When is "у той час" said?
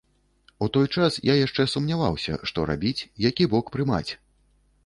0.67-1.17